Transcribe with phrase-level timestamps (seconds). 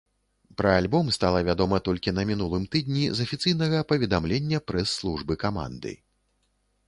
[0.59, 5.93] Пра альбом стала вядома толькі на мінулым тыдні з афіцыйнага паведамлення прэс-службы каманды.